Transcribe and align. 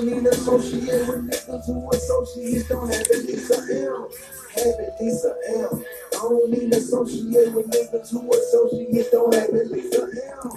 Need 0.00 0.26
associate 0.26 1.08
with 1.08 1.34
associate 1.34 2.68
don't 2.68 2.92
have 2.92 3.00
at 3.00 3.24
least 3.24 3.50
a 3.50 3.56
M. 3.56 4.08
Have 4.54 4.78
at 4.78 5.00
least 5.00 5.24
a 5.24 5.34
M. 5.58 5.84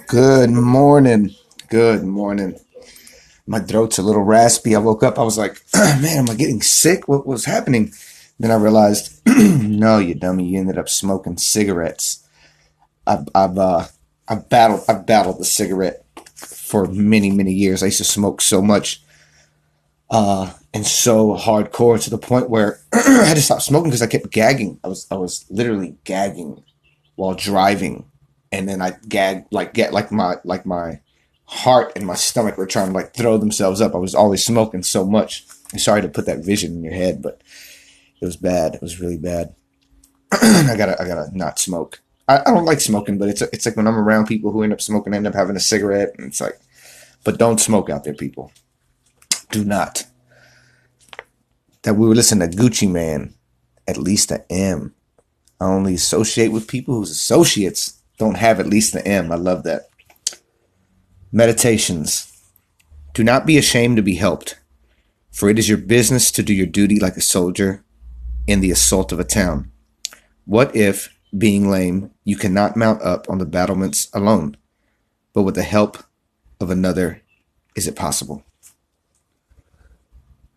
Good 0.06 0.50
morning. 0.50 1.34
Good 1.68 2.04
morning. 2.04 2.56
My 3.48 3.58
throat's 3.58 3.98
a 3.98 4.02
little 4.02 4.22
raspy. 4.22 4.76
I 4.76 4.78
woke 4.78 5.02
up. 5.02 5.18
I 5.18 5.24
was 5.24 5.38
like, 5.38 5.60
man, 5.74 6.18
am 6.18 6.30
I 6.30 6.34
getting 6.34 6.62
sick? 6.62 7.08
What 7.08 7.26
was 7.26 7.44
happening? 7.44 7.92
Then 8.38 8.52
I 8.52 8.54
realized, 8.54 9.22
no, 9.26 9.98
you 9.98 10.14
dummy. 10.14 10.44
You 10.44 10.60
ended 10.60 10.78
up 10.78 10.88
smoking 10.88 11.36
cigarettes. 11.36 12.24
I've, 13.08 13.28
I've, 13.34 13.58
uh, 13.58 13.86
I've 14.28 14.48
battled, 14.48 14.84
I've 14.88 15.04
battled 15.04 15.40
the 15.40 15.44
cigarette 15.44 16.04
for 16.36 16.86
many, 16.86 17.32
many 17.32 17.52
years. 17.52 17.82
I 17.82 17.86
used 17.86 17.98
to 17.98 18.04
smoke 18.04 18.40
so 18.40 18.62
much 18.62 19.02
uh, 20.12 20.52
and 20.74 20.86
so 20.86 21.34
hardcore 21.34 22.00
to 22.02 22.10
the 22.10 22.18
point 22.18 22.50
where 22.50 22.78
I 22.92 23.24
had 23.24 23.36
to 23.36 23.42
stop 23.42 23.62
smoking 23.62 23.90
because 23.90 24.02
I 24.02 24.06
kept 24.06 24.30
gagging. 24.30 24.78
I 24.84 24.88
was 24.88 25.06
I 25.10 25.14
was 25.14 25.46
literally 25.48 25.96
gagging 26.04 26.62
while 27.16 27.34
driving, 27.34 28.04
and 28.52 28.68
then 28.68 28.82
I 28.82 28.92
gag 29.08 29.46
like 29.50 29.72
get 29.72 29.94
like 29.94 30.12
my 30.12 30.36
like 30.44 30.66
my 30.66 31.00
heart 31.46 31.92
and 31.96 32.06
my 32.06 32.14
stomach 32.14 32.58
were 32.58 32.66
trying 32.66 32.88
to 32.88 32.92
like 32.92 33.14
throw 33.14 33.38
themselves 33.38 33.80
up. 33.80 33.94
I 33.94 33.98
was 33.98 34.14
always 34.14 34.44
smoking 34.44 34.82
so 34.82 35.06
much. 35.06 35.46
I'm 35.72 35.78
sorry 35.78 36.02
to 36.02 36.08
put 36.08 36.26
that 36.26 36.44
vision 36.44 36.72
in 36.72 36.84
your 36.84 36.92
head, 36.92 37.22
but 37.22 37.40
it 38.20 38.24
was 38.24 38.36
bad. 38.36 38.74
It 38.74 38.82
was 38.82 39.00
really 39.00 39.16
bad. 39.16 39.54
I 40.32 40.74
gotta 40.76 41.00
I 41.00 41.06
gotta 41.06 41.34
not 41.34 41.58
smoke. 41.58 42.02
I, 42.28 42.40
I 42.40 42.50
don't 42.50 42.66
like 42.66 42.82
smoking, 42.82 43.16
but 43.16 43.30
it's 43.30 43.40
it's 43.40 43.64
like 43.64 43.78
when 43.78 43.88
I'm 43.88 43.98
around 43.98 44.26
people 44.26 44.52
who 44.52 44.62
end 44.62 44.74
up 44.74 44.82
smoking, 44.82 45.14
I 45.14 45.16
end 45.16 45.26
up 45.26 45.34
having 45.34 45.56
a 45.56 45.60
cigarette, 45.60 46.12
and 46.18 46.26
it's 46.26 46.40
like, 46.42 46.60
but 47.24 47.38
don't 47.38 47.60
smoke 47.62 47.88
out 47.88 48.04
there, 48.04 48.12
people 48.12 48.52
do 49.52 49.64
not. 49.64 50.06
That 51.82 51.94
we 51.94 52.06
were 52.06 52.14
listening 52.14 52.48
to 52.48 52.56
Gucci 52.56 52.88
Mane, 52.88 53.34
at 53.88 53.96
least 53.96 54.30
an 54.30 54.44
M. 54.48 54.94
I 55.60 55.64
only 55.64 55.94
associate 55.94 56.52
with 56.52 56.68
people 56.68 56.94
whose 56.94 57.10
associates 57.10 58.00
don't 58.18 58.36
have 58.36 58.60
at 58.60 58.68
least 58.68 58.94
an 58.94 59.06
M. 59.06 59.32
I 59.32 59.34
love 59.34 59.64
that. 59.64 59.88
Meditations. 61.32 62.28
Do 63.14 63.24
not 63.24 63.46
be 63.46 63.58
ashamed 63.58 63.96
to 63.96 64.02
be 64.02 64.14
helped, 64.14 64.60
for 65.32 65.48
it 65.48 65.58
is 65.58 65.68
your 65.68 65.78
business 65.78 66.30
to 66.32 66.42
do 66.42 66.54
your 66.54 66.66
duty 66.66 67.00
like 67.00 67.16
a 67.16 67.20
soldier 67.20 67.84
in 68.46 68.60
the 68.60 68.70
assault 68.70 69.10
of 69.10 69.18
a 69.18 69.24
town. 69.24 69.72
What 70.44 70.74
if, 70.76 71.12
being 71.36 71.68
lame, 71.68 72.12
you 72.22 72.36
cannot 72.36 72.76
mount 72.76 73.02
up 73.02 73.28
on 73.28 73.38
the 73.38 73.46
battlements 73.46 74.08
alone, 74.14 74.56
but 75.32 75.42
with 75.42 75.56
the 75.56 75.62
help 75.62 75.98
of 76.60 76.70
another, 76.70 77.22
is 77.74 77.88
it 77.88 77.96
possible? 77.96 78.44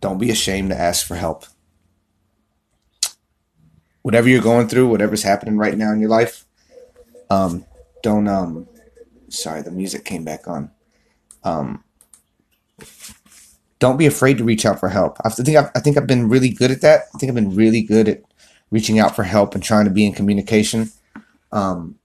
Don't 0.05 0.19
be 0.19 0.29
ashamed 0.29 0.69
to 0.69 0.79
ask 0.79 1.03
for 1.07 1.15
help. 1.15 1.45
Whatever 4.03 4.29
you're 4.29 4.39
going 4.39 4.67
through, 4.67 4.87
whatever's 4.87 5.23
happening 5.23 5.57
right 5.57 5.75
now 5.75 5.91
in 5.91 5.99
your 5.99 6.11
life, 6.11 6.45
um, 7.31 7.65
don't 8.03 8.27
um 8.27 8.67
sorry, 9.29 9.63
the 9.63 9.71
music 9.71 10.05
came 10.05 10.23
back 10.23 10.47
on. 10.47 10.69
Um 11.43 11.83
don't 13.79 13.97
be 13.97 14.05
afraid 14.05 14.37
to 14.37 14.43
reach 14.43 14.63
out 14.63 14.79
for 14.79 14.89
help. 14.89 15.17
I 15.25 15.29
think 15.29 15.57
I've, 15.57 15.71
I 15.75 15.79
think 15.79 15.97
I've 15.97 16.05
been 16.05 16.29
really 16.29 16.49
good 16.49 16.69
at 16.69 16.81
that. 16.81 17.05
I 17.11 17.17
think 17.17 17.31
I've 17.31 17.35
been 17.43 17.55
really 17.55 17.81
good 17.81 18.07
at 18.07 18.21
reaching 18.69 18.99
out 18.99 19.15
for 19.15 19.23
help 19.23 19.55
and 19.55 19.63
trying 19.63 19.85
to 19.85 19.91
be 19.91 20.05
in 20.05 20.13
communication. 20.13 20.91
Um, 21.51 21.95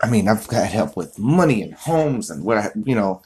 I 0.00 0.08
mean, 0.08 0.28
I've 0.28 0.46
got 0.46 0.68
help 0.68 0.96
with 0.96 1.18
money 1.18 1.62
and 1.62 1.74
homes 1.74 2.30
and 2.30 2.44
what 2.44 2.58
I, 2.58 2.70
you 2.84 2.94
know, 2.94 3.22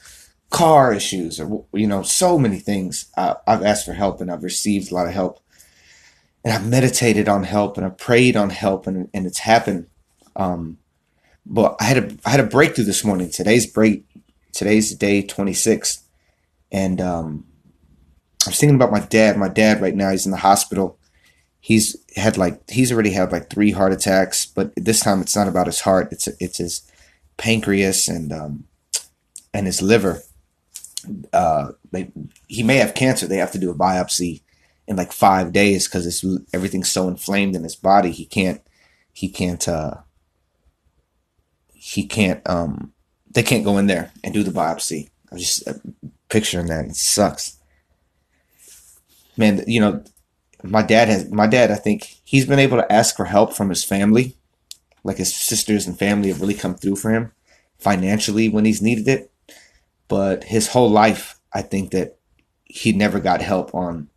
car 0.51 0.93
issues 0.93 1.41
or 1.41 1.65
you 1.73 1.87
know 1.87 2.03
so 2.03 2.39
many 2.39 2.59
things. 2.59 3.07
Uh, 3.17 3.35
i've 3.47 3.63
asked 3.63 3.85
for 3.85 3.93
help 3.93 4.21
and 4.21 4.31
i've 4.31 4.45
received 4.45 4.91
a 4.91 4.95
lot 4.95 5.07
of 5.07 5.13
help. 5.13 5.41
And 6.45 6.53
i've 6.53 6.67
meditated 6.67 7.29
on 7.29 7.45
help 7.45 7.77
and 7.77 7.85
i've 7.85 7.99
prayed 7.99 8.37
on 8.37 8.51
help 8.51 8.87
and, 8.87 9.09
and 9.13 9.27
it's 9.27 9.41
happened. 9.41 9.87
Um, 10.37 10.79
but 11.45 11.77
i 11.81 11.85
had 11.85 11.99
a 11.99 12.17
i 12.25 12.31
had 12.31 12.41
a 12.41 12.45
breakthrough 12.45 12.85
this 12.85 13.05
morning. 13.05 13.31
Today's 13.31 13.67
break 13.67 14.05
today's 14.53 14.95
day 14.95 15.23
26 15.23 16.03
and 16.73 17.01
um, 17.01 17.45
i 18.47 18.51
was 18.51 18.59
thinking 18.59 18.77
about 18.77 18.93
my 18.93 19.01
dad. 19.01 19.37
My 19.37 19.49
dad 19.49 19.81
right 19.81 19.95
now 19.95 20.11
he's 20.11 20.27
in 20.27 20.33
the 20.33 20.39
hospital. 20.39 20.99
He's 21.61 21.97
had 22.15 22.39
like 22.39 22.71
he's 22.71 22.93
already 22.93 23.11
had 23.11 23.33
like 23.33 23.51
three 23.51 23.73
heart 23.73 23.93
attacks 23.93 24.47
but 24.47 24.73
this 24.77 25.01
time 25.01 25.21
it's 25.21 25.35
not 25.35 25.49
about 25.49 25.67
his 25.67 25.81
heart. 25.81 26.13
It's 26.13 26.29
it's 26.41 26.59
his 26.59 26.83
pancreas 27.37 28.07
and 28.09 28.33
um, 28.33 28.65
and 29.53 29.67
his 29.67 29.83
liver 29.83 30.23
uh, 31.33 31.73
they 31.93 32.11
he 32.49 32.63
may 32.63 32.77
have 32.77 32.95
cancer. 32.95 33.27
They 33.27 33.39
have 33.39 33.53
to 33.53 33.59
do 33.59 33.71
a 33.71 33.75
biopsy 33.75 34.43
in 34.87 34.97
like 34.97 35.13
five 35.13 35.53
days 35.53 35.87
because 35.87 36.07
it's 36.07 36.25
everything's 36.53 36.91
so 36.91 37.09
inflamed 37.09 37.57
in 37.57 37.63
his 37.63 37.77
body. 37.77 38.11
He 38.11 38.25
can't 38.25 38.61
he 39.13 39.29
can't 39.29 39.67
uh, 39.69 39.97
he 41.73 42.07
can't 42.07 42.49
um 42.49 42.93
they 43.31 43.43
can't 43.43 43.65
go 43.65 43.79
in 43.79 43.87
there 43.87 44.13
and 44.25 44.33
do 44.33 44.43
the 44.43 44.51
biopsy. 44.51 45.11
I'm 45.31 45.39
just 45.39 45.67
uh, 45.69 45.75
picturing 46.29 46.67
that. 46.67 46.87
It 46.87 46.97
sucks, 46.97 47.59
man. 49.37 49.65
You 49.67 49.81
know, 49.81 50.05
my 50.63 50.83
dad 50.83 51.09
has 51.09 51.31
my 51.31 51.47
dad. 51.47 51.71
I 51.71 51.77
think 51.77 52.21
he's 52.25 52.47
been 52.47 52.59
able 52.59 52.79
to 52.79 52.93
ask 52.93 53.17
for 53.17 53.25
help 53.27 53.53
from 53.53 53.69
his 53.69 53.85
family, 53.85 54.37
like 55.05 55.19
his 55.19 55.35
sisters 55.35 55.87
and 55.87 55.99
family 55.99 56.29
have 56.29 56.41
really 56.41 56.55
come 56.55 56.75
through 56.75 56.97
for 56.97 57.11
him 57.11 57.33
financially 57.79 58.49
when 58.49 58.65
he's 58.65 58.81
needed 58.81 59.07
it 59.07 59.31
but 60.09 60.45
his 60.45 60.69
whole 60.69 60.91
life, 60.91 61.39
I 61.53 61.63
think 61.63 61.91
that 61.93 62.19
he 62.65 62.93
never 62.93 63.21
got 63.21 63.41
help 63.41 63.75
on 63.75 64.09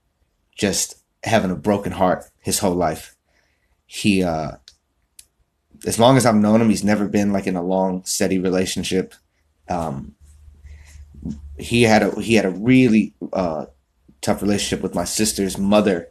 just 0.56 1.02
having 1.24 1.52
a 1.52 1.56
broken 1.56 1.92
heart 1.92 2.26
his 2.40 2.60
whole 2.60 2.76
life. 2.76 3.16
He, 3.86 4.24
uh, 4.24 4.54
as 5.86 6.00
long 6.00 6.18
as 6.18 6.26
I've 6.26 6.36
known 6.36 6.62
him, 6.62 6.70
he's 6.70 6.84
never 6.84 7.08
been 7.08 7.32
like 7.32 7.48
in 7.48 7.56
a 7.56 7.64
long, 7.64 8.04
steady 8.06 8.40
relationship. 8.40 9.14
Um, 9.68 10.16
he 11.58 11.84
had 11.84 12.04
a 12.04 12.22
he 12.22 12.36
had 12.36 12.46
a 12.46 12.52
really 12.52 13.14
uh, 13.34 13.66
tough 14.22 14.42
relationship 14.42 14.82
with 14.82 14.96
my 14.96 15.04
sister's 15.04 15.58
mother. 15.58 16.10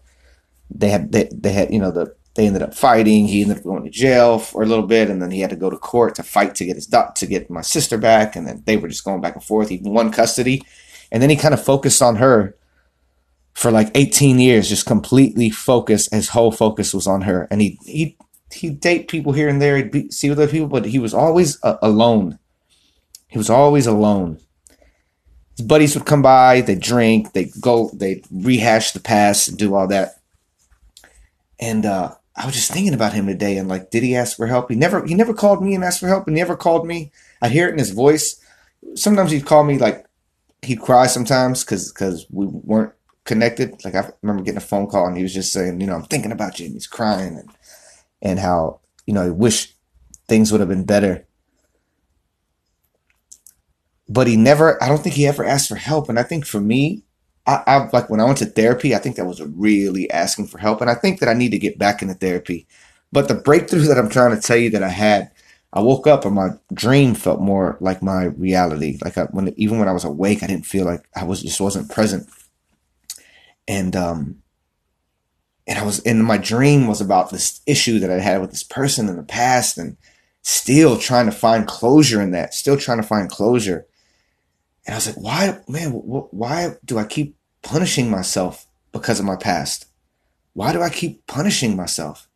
They 0.70 0.90
had 0.90 1.12
they, 1.12 1.28
they 1.32 1.52
had 1.52 1.72
you 1.72 1.78
know 1.78 1.90
the 1.90 2.14
they 2.38 2.46
ended 2.46 2.62
up 2.62 2.72
fighting. 2.72 3.26
He 3.26 3.42
ended 3.42 3.58
up 3.58 3.64
going 3.64 3.82
to 3.82 3.90
jail 3.90 4.38
for 4.38 4.62
a 4.62 4.66
little 4.66 4.86
bit, 4.86 5.10
and 5.10 5.20
then 5.20 5.32
he 5.32 5.40
had 5.40 5.50
to 5.50 5.56
go 5.56 5.68
to 5.68 5.76
court 5.76 6.14
to 6.14 6.22
fight 6.22 6.54
to 6.54 6.64
get 6.64 6.76
his 6.76 6.86
to 6.86 7.26
get 7.26 7.50
my 7.50 7.62
sister 7.62 7.98
back. 7.98 8.36
And 8.36 8.46
then 8.46 8.62
they 8.64 8.76
were 8.76 8.86
just 8.86 9.04
going 9.04 9.20
back 9.20 9.34
and 9.34 9.42
forth. 9.42 9.70
He 9.70 9.80
won 9.82 10.12
custody, 10.12 10.62
and 11.10 11.20
then 11.20 11.30
he 11.30 11.36
kind 11.36 11.52
of 11.52 11.64
focused 11.64 12.00
on 12.00 12.14
her 12.16 12.56
for 13.54 13.72
like 13.72 13.90
18 13.96 14.38
years, 14.38 14.68
just 14.68 14.86
completely 14.86 15.50
focused. 15.50 16.14
His 16.14 16.28
whole 16.28 16.52
focus 16.52 16.94
was 16.94 17.08
on 17.08 17.22
her, 17.22 17.48
and 17.50 17.60
he 17.60 17.76
he 17.84 18.16
he'd 18.52 18.80
date 18.80 19.08
people 19.08 19.32
here 19.32 19.48
and 19.48 19.60
there, 19.60 19.76
he'd 19.76 19.90
be, 19.90 20.08
see 20.10 20.30
other 20.30 20.46
people, 20.46 20.68
but 20.68 20.84
he 20.84 21.00
was 21.00 21.12
always 21.12 21.58
uh, 21.64 21.78
alone. 21.82 22.38
He 23.26 23.36
was 23.36 23.50
always 23.50 23.88
alone. 23.88 24.38
His 25.56 25.66
buddies 25.66 25.96
would 25.96 26.06
come 26.06 26.22
by, 26.22 26.60
they 26.60 26.76
drink, 26.76 27.32
they 27.32 27.50
go, 27.60 27.90
they 27.92 28.22
rehash 28.30 28.92
the 28.92 29.00
past 29.00 29.48
and 29.48 29.58
do 29.58 29.74
all 29.74 29.88
that. 29.88 30.20
And 31.58 31.84
uh, 31.84 32.14
I 32.38 32.46
was 32.46 32.54
just 32.54 32.70
thinking 32.70 32.94
about 32.94 33.14
him 33.14 33.26
today 33.26 33.58
and 33.58 33.68
like, 33.68 33.90
did 33.90 34.04
he 34.04 34.14
ask 34.14 34.36
for 34.36 34.46
help? 34.46 34.70
He 34.70 34.76
never 34.76 35.04
he 35.04 35.14
never 35.14 35.34
called 35.34 35.60
me 35.60 35.74
and 35.74 35.82
asked 35.82 35.98
for 35.98 36.06
help 36.06 36.28
and 36.28 36.36
he 36.36 36.40
never 36.40 36.56
called 36.56 36.86
me. 36.86 37.10
I 37.42 37.48
hear 37.48 37.68
it 37.68 37.72
in 37.72 37.78
his 37.78 37.90
voice. 37.90 38.40
Sometimes 38.94 39.32
he'd 39.32 39.44
call 39.44 39.64
me 39.64 39.76
like 39.76 40.06
he'd 40.62 40.80
cry 40.80 41.08
sometimes 41.08 41.64
because 41.64 41.92
because 41.92 42.26
we 42.30 42.46
weren't 42.46 42.92
connected. 43.24 43.84
Like 43.84 43.96
I 43.96 44.12
remember 44.22 44.44
getting 44.44 44.58
a 44.58 44.60
phone 44.60 44.86
call 44.86 45.06
and 45.08 45.16
he 45.16 45.24
was 45.24 45.34
just 45.34 45.52
saying, 45.52 45.80
you 45.80 45.88
know, 45.88 45.96
I'm 45.96 46.04
thinking 46.04 46.30
about 46.30 46.60
you 46.60 46.66
and 46.66 46.74
he's 46.74 46.86
crying 46.86 47.36
and 47.38 47.50
and 48.22 48.38
how, 48.38 48.80
you 49.04 49.14
know, 49.14 49.24
he 49.24 49.30
wish 49.30 49.74
things 50.28 50.52
would 50.52 50.60
have 50.60 50.68
been 50.68 50.84
better. 50.84 51.26
But 54.08 54.28
he 54.28 54.36
never 54.36 54.80
I 54.80 54.86
don't 54.86 55.02
think 55.02 55.16
he 55.16 55.26
ever 55.26 55.44
asked 55.44 55.68
for 55.68 55.74
help. 55.76 56.08
And 56.08 56.20
I 56.20 56.22
think 56.22 56.46
for 56.46 56.60
me, 56.60 57.02
I, 57.48 57.62
I 57.66 57.88
like 57.94 58.10
when 58.10 58.20
I 58.20 58.24
went 58.24 58.38
to 58.38 58.46
therapy, 58.46 58.94
I 58.94 58.98
think 58.98 59.16
that 59.16 59.24
was 59.24 59.40
really 59.40 60.10
asking 60.10 60.48
for 60.48 60.58
help. 60.58 60.82
And 60.82 60.90
I 60.90 60.94
think 60.94 61.18
that 61.20 61.30
I 61.30 61.34
need 61.34 61.50
to 61.52 61.58
get 61.58 61.78
back 61.78 62.02
into 62.02 62.14
therapy. 62.14 62.66
But 63.10 63.26
the 63.26 63.34
breakthrough 63.34 63.86
that 63.86 63.98
I'm 63.98 64.10
trying 64.10 64.36
to 64.36 64.40
tell 64.40 64.58
you 64.58 64.68
that 64.70 64.82
I 64.82 64.90
had, 64.90 65.30
I 65.72 65.80
woke 65.80 66.06
up 66.06 66.26
and 66.26 66.34
my 66.34 66.50
dream 66.74 67.14
felt 67.14 67.40
more 67.40 67.78
like 67.80 68.02
my 68.02 68.24
reality. 68.24 68.98
Like 69.02 69.16
I, 69.16 69.24
when 69.24 69.54
even 69.56 69.78
when 69.78 69.88
I 69.88 69.92
was 69.92 70.04
awake, 70.04 70.42
I 70.42 70.46
didn't 70.46 70.66
feel 70.66 70.84
like 70.84 71.08
I 71.16 71.24
was 71.24 71.42
just 71.42 71.60
wasn't 71.60 71.90
present. 71.90 72.28
And 73.66 73.96
um, 73.96 74.42
and 75.66 75.78
I 75.78 75.84
was 75.84 76.00
in 76.00 76.22
my 76.22 76.36
dream 76.36 76.86
was 76.86 77.00
about 77.00 77.30
this 77.30 77.62
issue 77.66 77.98
that 78.00 78.10
I 78.10 78.20
had 78.20 78.42
with 78.42 78.50
this 78.50 78.62
person 78.62 79.08
in 79.08 79.16
the 79.16 79.22
past, 79.22 79.78
and 79.78 79.96
still 80.42 80.98
trying 80.98 81.26
to 81.26 81.32
find 81.32 81.66
closure 81.66 82.20
in 82.20 82.32
that. 82.32 82.52
Still 82.52 82.76
trying 82.76 83.00
to 83.00 83.06
find 83.06 83.30
closure. 83.30 83.86
And 84.86 84.94
I 84.94 84.98
was 84.98 85.06
like, 85.06 85.16
why, 85.16 85.60
man? 85.66 85.92
Why 85.92 86.76
do 86.84 86.98
I 86.98 87.04
keep 87.04 87.37
punishing 87.62 88.10
myself 88.10 88.66
because 88.92 89.18
of 89.18 89.26
my 89.26 89.36
past? 89.36 89.86
Why 90.54 90.72
do 90.72 90.82
I 90.82 90.90
keep 90.90 91.26
punishing 91.26 91.76
myself? 91.76 92.28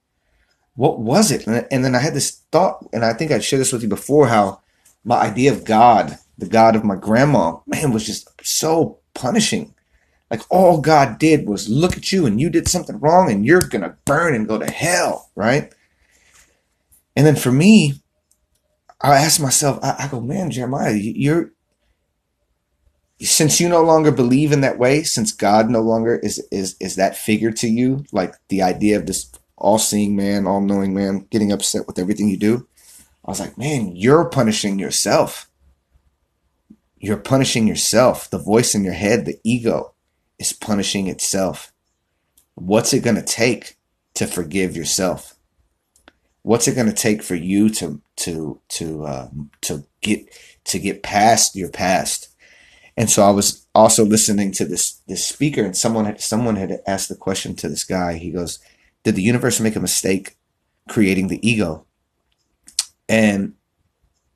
What 0.74 1.00
was 1.00 1.30
it? 1.30 1.46
And 1.46 1.84
then 1.84 1.94
I 1.94 1.98
had 1.98 2.14
this 2.14 2.42
thought, 2.50 2.88
and 2.92 3.04
I 3.04 3.12
think 3.12 3.30
I 3.30 3.40
shared 3.40 3.60
this 3.60 3.72
with 3.72 3.82
you 3.82 3.88
before 3.88 4.28
how 4.28 4.62
my 5.04 5.16
idea 5.16 5.52
of 5.52 5.64
God, 5.64 6.18
the 6.38 6.46
God 6.46 6.76
of 6.76 6.84
my 6.84 6.96
grandma, 6.96 7.58
man, 7.66 7.92
was 7.92 8.06
just 8.06 8.28
so 8.42 9.00
punishing. 9.14 9.74
Like 10.30 10.42
all 10.48 10.80
God 10.80 11.18
did 11.18 11.46
was 11.46 11.68
look 11.68 11.96
at 11.96 12.10
you 12.10 12.24
and 12.24 12.40
you 12.40 12.48
did 12.48 12.68
something 12.68 12.98
wrong 13.00 13.30
and 13.30 13.44
you're 13.44 13.60
going 13.60 13.82
to 13.82 13.96
burn 14.06 14.34
and 14.34 14.48
go 14.48 14.58
to 14.58 14.70
hell, 14.70 15.30
right? 15.34 15.74
And 17.14 17.26
then 17.26 17.36
for 17.36 17.52
me, 17.52 18.00
I 19.02 19.16
ask 19.16 19.40
myself, 19.40 19.78
I, 19.82 19.96
I 19.98 20.08
go, 20.08 20.20
man, 20.20 20.50
Jeremiah, 20.50 20.92
you're, 20.94 21.52
since 23.22 23.60
you 23.60 23.68
no 23.68 23.82
longer 23.82 24.10
believe 24.10 24.52
in 24.52 24.62
that 24.62 24.78
way, 24.78 25.02
since 25.02 25.32
God 25.32 25.70
no 25.70 25.80
longer 25.80 26.16
is, 26.16 26.44
is, 26.50 26.76
is 26.80 26.96
that 26.96 27.16
figure 27.16 27.52
to 27.52 27.68
you, 27.68 28.04
like 28.12 28.34
the 28.48 28.62
idea 28.62 28.96
of 28.96 29.06
this 29.06 29.30
all 29.56 29.78
seeing 29.78 30.16
man, 30.16 30.46
all 30.46 30.60
knowing 30.60 30.92
man, 30.92 31.26
getting 31.30 31.52
upset 31.52 31.86
with 31.86 31.98
everything 31.98 32.28
you 32.28 32.36
do. 32.36 32.66
I 33.24 33.30
was 33.30 33.38
like, 33.38 33.56
man, 33.56 33.94
you're 33.94 34.24
punishing 34.24 34.78
yourself. 34.78 35.48
You're 36.98 37.16
punishing 37.16 37.68
yourself. 37.68 38.28
The 38.28 38.38
voice 38.38 38.74
in 38.74 38.82
your 38.82 38.94
head, 38.94 39.24
the 39.24 39.38
ego, 39.44 39.94
is 40.38 40.52
punishing 40.52 41.06
itself. 41.06 41.72
What's 42.54 42.92
it 42.92 43.04
to 43.04 43.22
take 43.22 43.76
to 44.14 44.26
forgive 44.26 44.76
yourself? 44.76 45.36
What's 46.42 46.66
it 46.66 46.74
to 46.74 46.92
take 46.92 47.22
for 47.22 47.36
you 47.36 47.70
to 47.70 48.00
to 48.16 48.60
to 48.70 49.04
uh, 49.04 49.28
to 49.62 49.84
get 50.00 50.28
to 50.64 50.80
get 50.80 51.04
past 51.04 51.54
your 51.54 51.70
past? 51.70 52.31
And 52.96 53.10
so 53.10 53.22
I 53.22 53.30
was 53.30 53.66
also 53.74 54.04
listening 54.04 54.52
to 54.52 54.64
this 54.64 55.00
this 55.06 55.24
speaker, 55.24 55.64
and 55.64 55.76
someone 55.76 56.04
had 56.04 56.20
someone 56.20 56.56
had 56.56 56.80
asked 56.86 57.08
the 57.08 57.14
question 57.14 57.54
to 57.56 57.68
this 57.68 57.84
guy. 57.84 58.14
He 58.18 58.30
goes, 58.30 58.58
"Did 59.02 59.16
the 59.16 59.22
universe 59.22 59.60
make 59.60 59.76
a 59.76 59.80
mistake 59.80 60.36
creating 60.88 61.28
the 61.28 61.46
ego?" 61.46 61.86
And 63.08 63.54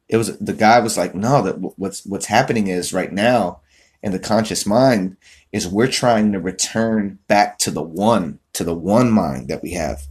it 0.09 0.17
was 0.17 0.39
the 0.39 0.55
guy 0.55 0.81
was 0.81 0.97
like, 0.97 1.15
"No, 1.15 1.43
that 1.43 1.79
what's 1.79 2.05
what's 2.07 2.27
happening 2.27 2.69
is 2.69 2.93
right 2.93 3.13
now 3.13 3.61
in 4.03 4.13
the 4.13 4.19
conscious 4.19 4.65
mind 4.65 5.17
is 5.53 5.69
we're 5.69 5.91
trying 5.91 6.33
to 6.33 6.41
return 6.41 7.19
back 7.29 7.59
to 7.59 7.71
the 7.71 7.83
one, 7.83 8.39
to 8.53 8.65
the 8.65 8.75
one 8.75 9.11
mind 9.11 9.49
that 9.49 9.63
we 9.63 9.73
have, 9.73 10.07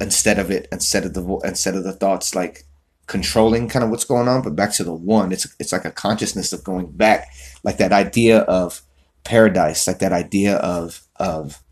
instead 0.00 0.38
of 0.38 0.50
it, 0.50 0.68
instead 0.72 1.04
of 1.04 1.14
the 1.14 1.24
instead 1.44 1.74
of 1.74 1.84
the 1.84 1.92
thoughts 1.92 2.34
like 2.34 2.64
controlling 3.06 3.68
kind 3.68 3.84
of 3.84 3.90
what's 3.90 4.04
going 4.04 4.28
on, 4.28 4.42
but 4.42 4.56
back 4.56 4.72
to 4.74 4.84
the 4.84 4.92
one. 4.92 5.32
It's 5.32 5.46
it's 5.58 5.72
like 5.72 5.84
a 5.84 5.90
consciousness 5.90 6.52
of 6.52 6.64
going 6.64 6.90
back, 6.92 7.28
like 7.62 7.78
that 7.78 7.92
idea 7.92 8.40
of 8.40 8.82
paradise, 9.24 9.86
like 9.86 9.98
that 10.00 10.12
idea 10.12 10.56
of 10.56 11.02
of 11.16 11.62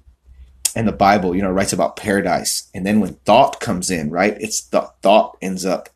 and 0.76 0.88
the 0.88 0.92
Bible, 0.92 1.36
you 1.36 1.42
know, 1.42 1.52
writes 1.52 1.72
about 1.72 1.96
paradise. 1.96 2.68
And 2.74 2.84
then 2.84 2.98
when 2.98 3.14
thought 3.26 3.60
comes 3.60 3.90
in, 3.90 4.10
right, 4.10 4.36
it's 4.40 4.62
the 4.62 4.90
thought 5.02 5.36
ends 5.40 5.64
up 5.64 5.88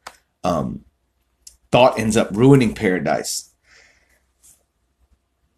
um 0.45 0.85
thought 1.71 1.99
ends 1.99 2.17
up 2.17 2.29
ruining 2.33 2.75
paradise 2.75 3.49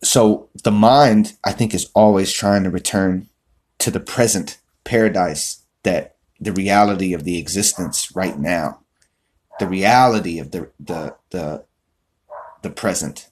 so 0.03 0.49
the 0.65 0.71
mind, 0.71 1.35
I 1.44 1.53
think, 1.53 1.75
is 1.75 1.91
always 1.94 2.32
trying 2.32 2.65
to 2.65 2.71
return 2.71 3.29
to 3.79 3.91
the 3.91 4.00
present 4.00 4.59
paradise 4.85 5.62
that 5.82 6.17
the 6.41 6.53
reality 6.53 7.12
of 7.12 7.25
the 7.25 7.38
existence 7.38 8.15
right 8.15 8.38
now, 8.38 8.81
the 9.60 9.68
reality 9.68 10.40
of 10.40 10.50
the 10.50 10.70
the 10.80 11.14
the 11.30 11.64
the 12.62 12.70
present 12.70 13.28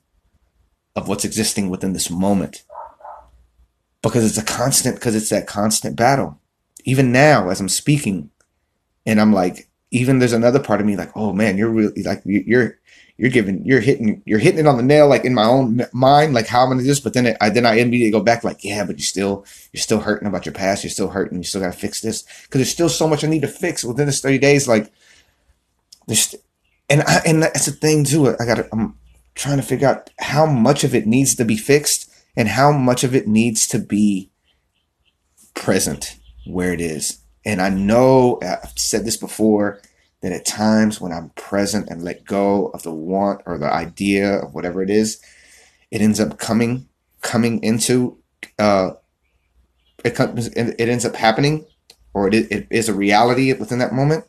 of 0.94 1.08
what's 1.08 1.25
existing 1.25 1.70
within 1.70 1.94
this 1.94 2.10
moment. 2.10 2.62
Because 4.02 4.25
it's 4.25 4.38
a 4.38 4.44
constant, 4.44 4.94
because 4.96 5.16
it's 5.16 5.30
that 5.30 5.46
constant 5.46 5.96
battle. 5.96 6.38
Even 6.84 7.10
now, 7.10 7.48
as 7.48 7.60
I'm 7.60 7.69
speaking, 7.69 8.30
and 9.04 9.20
I'm 9.20 9.32
like, 9.32 9.69
even 9.90 10.19
there's 10.19 10.32
another 10.32 10.60
part 10.60 10.80
of 10.80 10.86
me 10.86 10.96
like, 10.96 11.10
oh 11.16 11.32
man, 11.32 11.58
you're 11.58 11.70
really 11.70 12.02
like 12.02 12.22
you're 12.25 12.78
you're 13.16 13.30
giving 13.30 13.64
you're 13.64 13.80
hitting 13.80 14.22
you're 14.25 14.38
hitting 14.38 14.60
it 14.60 14.66
on 14.66 14.76
the 14.76 14.82
nail 14.82 15.08
like 15.08 15.25
in 15.25 15.34
my 15.34 15.44
own 15.44 15.80
mind 15.92 16.34
like 16.34 16.46
how 16.46 16.62
I'm 16.62 16.70
gonna 16.70 16.82
do 16.82 16.86
this 16.86 17.00
but 17.00 17.14
then 17.14 17.26
it, 17.26 17.36
I 17.40 17.50
then 17.50 17.66
I 17.66 17.75
immediately 17.75 18.12
go 18.12 18.22
back 18.22 18.44
like 18.44 18.62
yeah 18.62 18.84
but 18.84 18.96
you're 18.96 19.04
still 19.04 19.44
you're 19.72 19.82
still 19.82 19.98
hurting 19.98 20.28
about 20.28 20.46
your 20.46 20.52
past 20.54 20.84
you're 20.84 20.90
still 20.90 21.08
hurting 21.08 21.38
you 21.38 21.42
still 21.42 21.60
gotta 21.60 21.76
fix 21.76 22.00
this 22.00 22.22
because 22.22 22.60
there's 22.60 22.70
still 22.70 22.88
so 22.88 23.08
much 23.08 23.25
I 23.25 23.26
need 23.26 23.42
to 23.42 23.48
fix 23.48 23.84
within 23.84 24.06
this 24.06 24.20
30 24.20 24.38
days 24.38 24.69
like 24.69 24.92
there's 26.08 26.34
and 26.90 27.02
I, 27.02 27.20
and 27.25 27.43
that's 27.43 27.66
the 27.66 27.72
thing 27.72 28.05
too 28.05 28.28
I 28.28 28.44
gotta 28.44 28.69
I'm 28.72 28.99
trying 29.34 29.58
to 29.58 29.62
figure 29.62 29.88
out 29.88 30.10
how 30.19 30.46
much 30.46 30.82
of 30.82 30.94
it 30.94 31.06
needs 31.06 31.37
to 31.37 31.44
be 31.44 31.56
fixed 31.56 32.10
and 32.37 32.49
how 32.49 32.72
much 32.72 33.05
of 33.05 33.14
it 33.14 33.28
needs 33.28 33.69
to 33.69 33.78
be 33.78 34.31
present 35.55 36.16
where 36.44 36.72
it 36.72 36.81
is 36.81 37.20
and 37.44 37.62
I 37.62 37.69
know 37.69 38.38
I've 38.43 38.76
said 38.76 39.05
this 39.05 39.16
before 39.16 39.81
that 40.20 40.32
at 40.32 40.44
times 40.44 41.00
when 41.00 41.12
I'm 41.12 41.31
present 41.31 41.88
and 41.88 42.02
let 42.02 42.25
go 42.25 42.66
of 42.69 42.82
the 42.82 42.93
want 42.93 43.43
or 43.46 43.58
the 43.58 43.72
idea 43.72 44.34
of 44.34 44.54
whatever 44.54 44.82
it 44.82 44.90
is, 44.90 45.20
it 45.90 46.00
ends 46.00 46.20
up 46.20 46.38
coming 46.38 46.88
coming 47.22 47.62
into 47.62 48.19
uh, 48.58 48.90
it 50.04 50.14
comes 50.14 50.49
it 50.49 50.81
ends 50.81 51.04
up 51.04 51.16
happening 51.16 51.64
or 52.14 52.28
it, 52.28 52.50
it 52.52 52.66
is 52.70 52.88
a 52.88 52.94
reality 52.94 53.52
within 53.52 53.78
that 53.78 53.93
moment. 53.93 54.25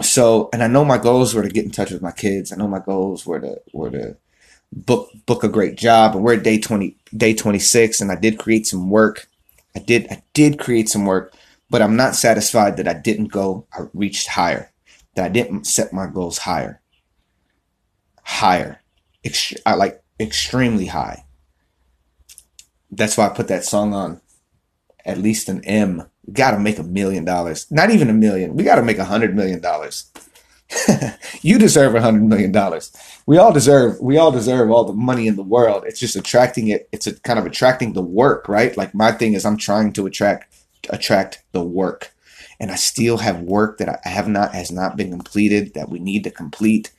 So, 0.00 0.48
and 0.52 0.62
I 0.62 0.68
know 0.68 0.84
my 0.84 0.98
goals 0.98 1.34
were 1.34 1.42
to 1.42 1.48
get 1.48 1.64
in 1.64 1.70
touch 1.70 1.90
with 1.90 2.02
my 2.02 2.12
kids. 2.12 2.52
I 2.52 2.56
know 2.56 2.68
my 2.68 2.78
goals 2.78 3.26
were 3.26 3.40
to 3.40 3.60
were 3.72 3.90
to 3.90 4.16
book 4.72 5.10
book 5.26 5.44
a 5.44 5.48
great 5.48 5.76
job. 5.76 6.14
And 6.14 6.24
we're 6.24 6.34
at 6.34 6.44
day 6.44 6.58
twenty 6.58 6.96
day 7.16 7.34
twenty 7.34 7.58
six, 7.58 8.00
and 8.00 8.12
I 8.12 8.16
did 8.16 8.38
create 8.38 8.66
some 8.66 8.90
work. 8.90 9.28
I 9.74 9.80
did 9.80 10.06
I 10.10 10.22
did 10.34 10.58
create 10.58 10.88
some 10.88 11.04
work 11.04 11.34
but 11.70 11.82
I'm 11.82 11.96
not 11.96 12.14
satisfied 12.14 12.76
that 12.76 12.88
I 12.88 12.94
didn't 12.94 13.26
go, 13.26 13.66
I 13.72 13.82
reached 13.92 14.28
higher, 14.28 14.72
that 15.14 15.24
I 15.24 15.28
didn't 15.28 15.66
set 15.66 15.92
my 15.92 16.06
goals 16.06 16.38
higher. 16.38 16.80
Higher. 18.22 18.80
Ext- 19.24 19.60
I 19.66 19.74
like 19.74 20.02
extremely 20.18 20.86
high. 20.86 21.24
That's 22.90 23.16
why 23.16 23.26
I 23.26 23.30
put 23.30 23.48
that 23.48 23.64
song 23.64 23.92
on 23.92 24.20
at 25.04 25.18
least 25.18 25.48
an 25.48 25.64
M. 25.64 26.08
Got 26.32 26.52
to 26.52 26.58
make 26.58 26.78
a 26.78 26.82
million 26.82 27.24
dollars. 27.24 27.66
Not 27.70 27.90
even 27.90 28.10
a 28.10 28.14
million. 28.14 28.54
We 28.54 28.64
got 28.64 28.76
to 28.76 28.82
make 28.82 28.98
a 28.98 29.04
hundred 29.04 29.34
million 29.34 29.60
dollars. 29.60 30.10
you 31.42 31.58
deserve 31.58 31.94
a 31.94 32.00
hundred 32.02 32.24
million 32.24 32.52
dollars. 32.52 32.92
We 33.26 33.38
all 33.38 33.52
deserve. 33.52 33.98
We 34.00 34.18
all 34.18 34.30
deserve 34.30 34.70
all 34.70 34.84
the 34.84 34.92
money 34.92 35.26
in 35.26 35.36
the 35.36 35.42
world. 35.42 35.84
It's 35.86 36.00
just 36.00 36.16
attracting 36.16 36.68
it. 36.68 36.88
It's 36.92 37.06
a 37.06 37.18
kind 37.20 37.38
of 37.38 37.46
attracting 37.46 37.94
the 37.94 38.02
work, 38.02 38.48
right? 38.48 38.76
Like 38.76 38.94
my 38.94 39.12
thing 39.12 39.32
is, 39.32 39.46
I'm 39.46 39.56
trying 39.56 39.92
to 39.94 40.06
attract 40.06 40.54
attract 40.90 41.42
the 41.52 41.62
work. 41.62 42.12
And 42.60 42.70
I 42.70 42.74
still 42.74 43.18
have 43.18 43.40
work 43.40 43.78
that 43.78 44.00
I 44.04 44.08
have 44.08 44.28
not 44.28 44.52
has 44.54 44.70
not 44.70 44.96
been 44.96 45.10
completed 45.10 45.74
that 45.74 45.88
we 45.88 45.98
need 45.98 46.24
to 46.24 46.30
complete 46.30 46.92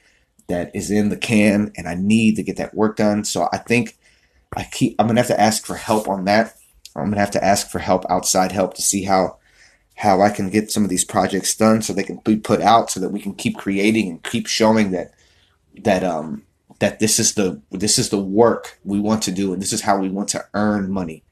that 0.47 0.71
is 0.73 0.89
in 0.89 1.09
the 1.09 1.17
can 1.17 1.71
and 1.77 1.87
I 1.87 1.95
need 1.95 2.35
to 2.37 2.43
get 2.43 2.57
that 2.57 2.73
work 2.73 2.97
done. 2.97 3.23
So 3.23 3.47
I 3.53 3.57
think 3.57 3.97
I 4.55 4.63
keep 4.63 4.95
I'm 4.99 5.07
gonna 5.07 5.19
have 5.19 5.27
to 5.27 5.39
ask 5.39 5.65
for 5.65 5.75
help 5.75 6.07
on 6.07 6.25
that. 6.25 6.55
I'm 6.95 7.09
gonna 7.09 7.19
have 7.19 7.31
to 7.31 7.43
ask 7.43 7.69
for 7.69 7.79
help, 7.79 8.05
outside 8.09 8.51
help 8.51 8.73
to 8.75 8.81
see 8.81 9.03
how 9.03 9.37
how 9.95 10.21
I 10.21 10.29
can 10.29 10.49
get 10.49 10.71
some 10.71 10.83
of 10.83 10.89
these 10.89 11.03
projects 11.03 11.55
done 11.55 11.81
so 11.81 11.91
they 11.91 12.03
can 12.03 12.17
be 12.23 12.37
put 12.37 12.61
out 12.61 12.89
so 12.89 13.01
that 13.01 13.09
we 13.09 13.19
can 13.19 13.33
keep 13.33 13.57
creating 13.57 14.09
and 14.09 14.23
keep 14.23 14.47
showing 14.47 14.91
that 14.91 15.13
that 15.83 16.03
um 16.03 16.43
that 16.79 16.99
this 16.99 17.19
is 17.19 17.35
the 17.35 17.61
this 17.71 17.99
is 17.99 18.09
the 18.09 18.19
work 18.19 18.79
we 18.83 18.99
want 18.99 19.21
to 19.23 19.31
do 19.31 19.51
and 19.51 19.61
this 19.61 19.73
is 19.73 19.81
how 19.81 19.97
we 19.97 20.09
want 20.09 20.29
to 20.29 20.45
earn 20.53 20.89
money 20.89 21.23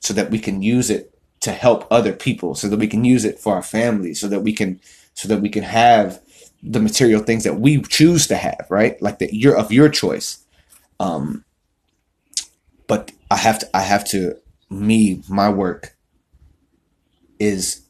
so 0.00 0.12
that 0.12 0.30
we 0.30 0.38
can 0.38 0.60
use 0.60 0.90
it 0.90 1.16
to 1.40 1.52
help 1.52 1.86
other 1.90 2.12
people 2.12 2.54
so 2.54 2.68
that 2.68 2.78
we 2.78 2.88
can 2.88 3.04
use 3.04 3.24
it 3.24 3.38
for 3.38 3.54
our 3.54 3.62
family 3.62 4.12
so 4.12 4.26
that 4.26 4.40
we 4.40 4.52
can 4.52 4.80
so 5.14 5.28
that 5.28 5.40
we 5.40 5.48
can 5.48 5.62
have 5.62 6.20
the 6.62 6.80
material 6.80 7.22
things 7.22 7.44
that 7.44 7.60
we 7.60 7.80
choose 7.82 8.26
to 8.26 8.36
have 8.36 8.66
right? 8.70 9.00
Like 9.00 9.20
that 9.20 9.34
you're 9.34 9.56
of 9.56 9.72
your 9.72 9.88
choice. 9.88 10.44
Um 10.98 11.44
but 12.86 13.12
i 13.30 13.36
have 13.36 13.58
to 13.58 13.76
i 13.76 13.80
have 13.80 14.04
to 14.04 14.36
me 14.70 15.22
my 15.28 15.48
work 15.48 15.96
is 17.38 17.82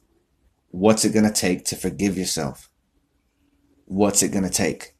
what's 0.69 1.05
it 1.05 1.13
going 1.13 1.25
to 1.25 1.33
take 1.33 1.65
to 1.65 1.75
forgive 1.75 2.17
yourself 2.17 2.69
what's 3.85 4.21
it 4.21 4.29
going 4.29 4.43
to 4.43 4.49
take 4.49 4.95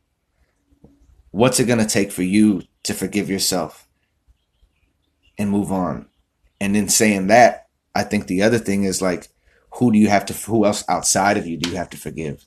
what's 1.31 1.59
it 1.59 1.65
going 1.65 1.79
to 1.79 1.85
take 1.85 2.11
for 2.11 2.23
you 2.23 2.61
to 2.83 2.93
forgive 2.93 3.29
yourself 3.29 3.87
and 5.37 5.49
move 5.49 5.71
on 5.71 6.07
and 6.59 6.75
in 6.75 6.89
saying 6.89 7.27
that 7.27 7.67
I 7.97 8.03
think 8.03 8.27
the 8.27 8.43
other 8.43 8.59
thing 8.59 8.83
is 8.83 9.01
like, 9.01 9.29
who 9.73 9.91
do 9.91 9.97
you 9.97 10.07
have 10.07 10.23
to, 10.27 10.33
who 10.33 10.65
else 10.65 10.83
outside 10.87 11.35
of 11.35 11.47
you 11.47 11.57
do 11.57 11.71
you 11.71 11.77
have 11.77 11.89
to 11.89 11.97
forgive? 11.97 12.45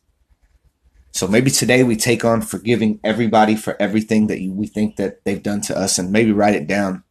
So 1.11 1.27
maybe 1.27 1.51
today 1.51 1.83
we 1.83 1.97
take 1.97 2.25
on 2.25 2.41
forgiving 2.41 3.01
everybody 3.03 3.57
for 3.57 3.77
everything 3.83 4.29
that 4.29 4.41
you, 4.41 4.53
we 4.53 4.69
think 4.69 4.95
that 4.95 5.25
they've 5.25 5.43
done 5.43 5.61
to 5.63 5.77
us 5.77 5.99
and 5.99 6.13
maybe 6.13 6.31
write 6.31 6.55
it 6.55 6.69
down. 6.69 7.03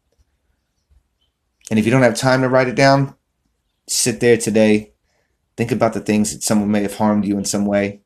And 1.69 1.77
if 1.77 1.85
you 1.85 1.91
don't 1.91 2.01
have 2.01 2.15
time 2.15 2.41
to 2.41 2.49
write 2.49 2.67
it 2.67 2.75
down, 2.75 3.15
sit 3.87 4.19
there 4.19 4.37
today, 4.37 4.93
think 5.55 5.71
about 5.71 5.93
the 5.93 5.99
things 5.99 6.33
that 6.33 6.43
someone 6.43 6.71
may 6.71 6.81
have 6.81 6.97
harmed 6.97 7.25
you 7.25 7.37
in 7.37 7.45
some 7.45 7.65
way 7.65 8.01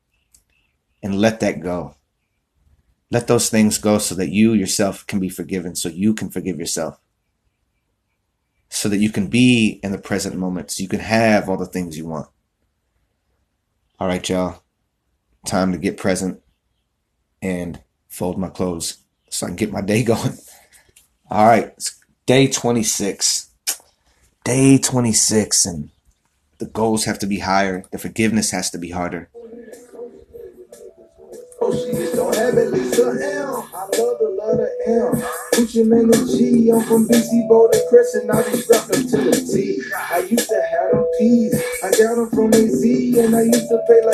and 1.02 1.18
let 1.18 1.40
that 1.40 1.60
go. 1.60 1.96
Let 3.10 3.26
those 3.26 3.48
things 3.48 3.78
go 3.78 3.98
so 3.98 4.14
that 4.16 4.30
you 4.30 4.52
yourself 4.52 5.06
can 5.06 5.20
be 5.20 5.28
forgiven, 5.28 5.76
so 5.76 5.88
you 5.88 6.14
can 6.14 6.30
forgive 6.30 6.58
yourself 6.58 6.98
so 8.74 8.88
that 8.88 8.98
you 8.98 9.08
can 9.08 9.28
be 9.28 9.78
in 9.84 9.92
the 9.92 9.98
present 9.98 10.34
moment, 10.34 10.68
so 10.68 10.82
you 10.82 10.88
can 10.88 10.98
have 10.98 11.48
all 11.48 11.56
the 11.56 11.64
things 11.64 11.96
you 11.96 12.06
want. 12.06 12.26
All 14.00 14.08
right, 14.08 14.28
y'all. 14.28 14.64
Time 15.46 15.70
to 15.70 15.78
get 15.78 15.96
present 15.96 16.42
and 17.40 17.80
fold 18.08 18.36
my 18.36 18.48
clothes 18.48 18.98
so 19.30 19.46
I 19.46 19.50
can 19.50 19.56
get 19.56 19.70
my 19.70 19.80
day 19.80 20.02
going. 20.02 20.36
All 21.30 21.46
right. 21.46 21.72
it's 21.76 22.00
day 22.26 22.48
26. 22.48 23.43
Day 24.44 24.76
26, 24.76 25.64
and 25.64 25.88
the 26.58 26.66
goals 26.66 27.06
have 27.06 27.18
to 27.20 27.26
be 27.26 27.38
higher. 27.38 27.84
The 27.90 27.98
forgiveness 27.98 28.50
has 28.50 28.70
to 28.72 28.78
be 28.78 28.90
harder. 28.90 29.30
Oh, 31.62 31.72
she 31.72 31.92
just 31.92 32.14
don't 32.14 32.36
have 32.36 32.52
it, 32.58 32.70
Lisa 32.70 33.08
M. 33.08 33.64
I 33.72 33.88
Man 35.82 36.12
G. 36.28 36.70
I'm 36.70 36.82
from 36.82 37.08
BC 37.08 37.48
Boulder 37.48 37.78
Crescent. 37.88 38.30
They 38.30 38.60
strapped 38.60 38.90
up 38.90 38.96
to 38.96 39.16
the 39.16 39.32
T. 39.50 39.80
I 40.12 40.18
used 40.18 40.48
to 40.50 40.60
have 40.60 40.92
them 40.92 41.06
P's. 41.18 41.54
I 41.82 41.90
got 41.92 42.16
them 42.16 42.28
from 42.28 42.52
AZ, 42.52 42.84
and 42.84 43.34
I 43.34 43.42
used 43.42 43.68
to 43.70 43.82
pay 43.88 44.04
like. 44.04 44.12